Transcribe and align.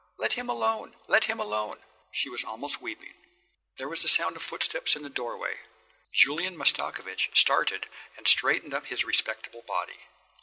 "Let 0.17 0.33
him 0.33 0.49
alone! 0.49 0.95
Let 1.07 1.25
him 1.25 1.39
alone!" 1.39 1.83
She 2.11 2.27
was 2.27 2.43
almost 2.43 2.81
weeping. 2.81 3.13
There 3.77 3.87
was 3.87 4.03
a 4.03 4.07
sound 4.07 4.35
of 4.35 4.41
footsteps 4.41 4.95
in 4.95 5.03
the 5.03 5.11
doorway. 5.11 5.59
Julian 6.11 6.57
Mastakovich 6.57 7.29
started 7.37 7.85
and 8.17 8.27
straightened 8.27 8.73
up 8.73 8.87
his 8.87 9.05
respectable 9.05 9.61
body. 9.67 10.07